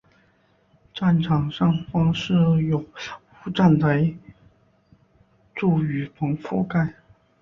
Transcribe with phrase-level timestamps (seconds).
[0.95, 2.83] 站场上方设有
[3.45, 4.11] 无站台
[5.53, 6.95] 柱雨棚覆盖。